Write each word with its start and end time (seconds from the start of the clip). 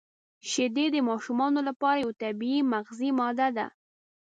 •شیدې 0.49 0.85
د 0.91 0.97
ماشومانو 1.09 1.59
لپاره 1.67 2.01
یو 2.03 2.11
طبیعي 2.21 2.59
مغذي 2.73 3.09
ماده 3.19 3.47
ده. 3.57 3.67